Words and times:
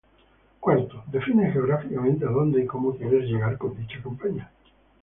Cuarto, 0.59 1.03
define 1.09 1.51
geográficamente 1.53 2.25
a 2.25 2.29
dónde 2.29 2.63
y 2.63 2.65
cómo 2.65 2.97
quieres 2.97 3.25
llegar 3.29 3.59
con 3.59 3.77
dicha 3.77 4.01
campaña. 4.01 4.51